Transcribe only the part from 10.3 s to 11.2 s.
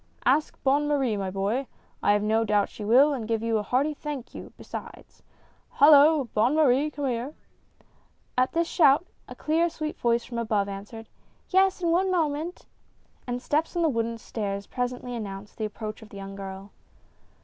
above answered"